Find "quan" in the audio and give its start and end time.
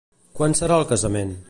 0.39-0.55